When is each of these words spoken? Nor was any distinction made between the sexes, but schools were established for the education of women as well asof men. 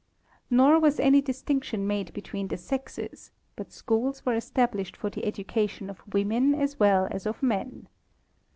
Nor 0.49 0.79
was 0.79 0.99
any 0.99 1.21
distinction 1.21 1.85
made 1.85 2.11
between 2.11 2.47
the 2.47 2.57
sexes, 2.57 3.29
but 3.55 3.71
schools 3.71 4.25
were 4.25 4.33
established 4.33 4.97
for 4.97 5.11
the 5.11 5.23
education 5.25 5.91
of 5.91 6.01
women 6.11 6.55
as 6.55 6.79
well 6.79 7.07
asof 7.09 7.39
men. 7.43 7.87